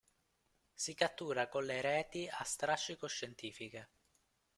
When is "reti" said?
1.79-2.27